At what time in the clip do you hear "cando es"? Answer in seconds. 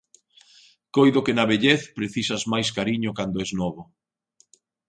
3.17-3.51